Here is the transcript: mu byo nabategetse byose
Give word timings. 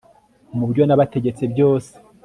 mu 0.57 0.65
byo 0.71 0.83
nabategetse 0.85 1.43
byose 1.53 1.91